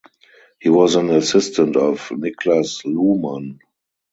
[0.59, 3.59] He was an assistant of Niklas Luhmann.